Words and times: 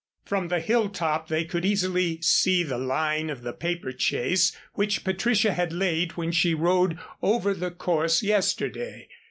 From 0.25 0.47
the 0.47 0.59
hilltop 0.59 1.27
they 1.27 1.45
could 1.45 1.63
easily 1.63 2.19
see 2.23 2.63
the 2.63 2.79
line 2.79 3.29
of 3.29 3.43
the 3.43 3.53
paper 3.53 3.91
chase 3.91 4.51
which 4.73 5.03
Patricia 5.03 5.53
had 5.53 5.71
laid 5.71 6.13
when 6.13 6.31
she 6.31 6.55
rode 6.55 6.97
over 7.21 7.53
the 7.53 7.69
course 7.69 8.23
yesterday. 8.23 9.07